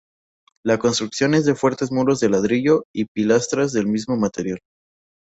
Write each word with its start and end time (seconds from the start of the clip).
La 0.65 0.79
construcción 0.79 1.35
es 1.35 1.45
de 1.45 1.53
fuertes 1.53 1.91
muros 1.91 2.19
de 2.19 2.29
ladrillo 2.31 2.85
y 2.91 3.05
pilastras 3.05 3.71
del 3.71 3.85
mismo 3.85 4.17
material. 4.17 4.57